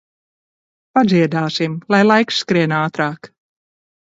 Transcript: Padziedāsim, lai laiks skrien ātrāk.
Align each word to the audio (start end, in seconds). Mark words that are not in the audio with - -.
Padziedāsim, 0.97 1.75
lai 1.95 2.01
laiks 2.13 2.41
skrien 2.45 2.75
ātrāk. 2.79 3.31